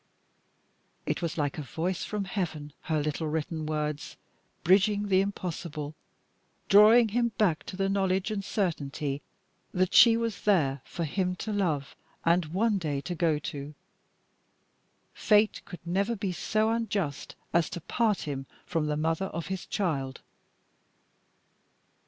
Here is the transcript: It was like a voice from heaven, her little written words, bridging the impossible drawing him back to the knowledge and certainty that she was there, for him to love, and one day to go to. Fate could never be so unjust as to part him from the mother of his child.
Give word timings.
It 1.05 1.21
was 1.21 1.37
like 1.37 1.59
a 1.59 1.61
voice 1.61 2.03
from 2.03 2.23
heaven, 2.23 2.73
her 2.89 2.99
little 3.03 3.27
written 3.27 3.67
words, 3.67 4.17
bridging 4.63 5.09
the 5.09 5.21
impossible 5.21 5.93
drawing 6.69 7.09
him 7.09 7.33
back 7.37 7.63
to 7.65 7.77
the 7.77 7.87
knowledge 7.87 8.31
and 8.31 8.43
certainty 8.43 9.21
that 9.75 9.93
she 9.93 10.17
was 10.17 10.41
there, 10.41 10.81
for 10.85 11.03
him 11.03 11.35
to 11.35 11.53
love, 11.53 11.95
and 12.25 12.45
one 12.47 12.79
day 12.79 12.99
to 13.01 13.13
go 13.13 13.37
to. 13.53 13.75
Fate 15.13 15.61
could 15.65 15.85
never 15.85 16.15
be 16.15 16.31
so 16.31 16.71
unjust 16.71 17.35
as 17.53 17.69
to 17.69 17.79
part 17.79 18.21
him 18.21 18.47
from 18.65 18.87
the 18.87 18.97
mother 18.97 19.27
of 19.27 19.45
his 19.53 19.67
child. 19.67 20.21